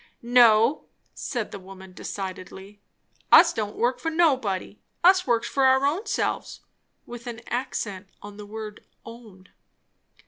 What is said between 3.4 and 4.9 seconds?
don't work for nobody.